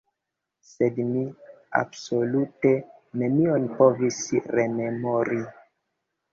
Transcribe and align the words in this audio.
Sed 0.69 0.95
mi 1.09 1.21
absolute 1.81 2.73
nenion 3.23 3.71
povis 3.77 4.21
rememori. 4.59 5.41